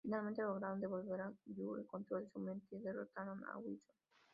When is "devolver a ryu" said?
0.79-1.75